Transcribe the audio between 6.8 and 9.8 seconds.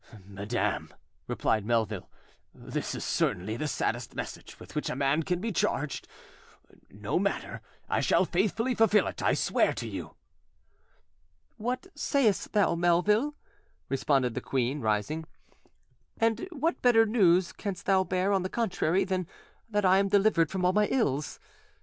no matter, I shall faithfully fulfil it, I swear